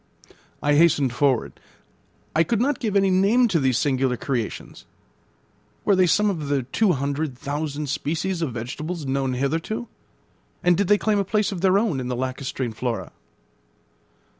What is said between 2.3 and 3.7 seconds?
I could not give any name to